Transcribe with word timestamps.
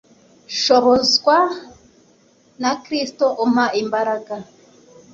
nshobozwa 0.51 1.35
na 2.61 2.71
kristo 2.83 3.25
umpa 3.43 3.65
imbaraga 3.81 4.35